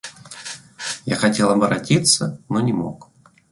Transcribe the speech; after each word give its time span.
Я 1.05 1.15
хотел 1.15 1.51
оборотиться, 1.51 2.39
но 2.49 2.59
не 2.59 2.73
мог. 2.73 3.11